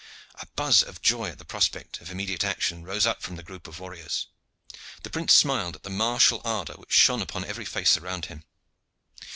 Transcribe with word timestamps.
A 0.41 0.47
buzz 0.55 0.81
of 0.81 1.03
joy 1.03 1.27
at 1.29 1.37
the 1.37 1.45
prospect 1.45 2.01
of 2.01 2.09
immediate 2.09 2.43
action 2.43 2.83
rose 2.83 3.05
up 3.05 3.21
from 3.21 3.35
the 3.35 3.43
group 3.43 3.67
of 3.67 3.79
warriors. 3.79 4.25
The 5.03 5.11
prince 5.11 5.31
smiled 5.35 5.75
at 5.75 5.83
the 5.83 5.91
martial 5.91 6.41
ardor 6.43 6.73
which 6.73 6.91
shone 6.91 7.21
upon 7.21 7.45
every 7.45 7.65
face 7.65 7.95
around 7.97 8.25
him. 8.25 8.43